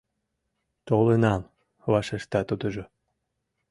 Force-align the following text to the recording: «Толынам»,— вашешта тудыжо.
«Толынам»,— 0.87 1.41
вашешта 1.91 2.39
тудыжо. 2.49 2.83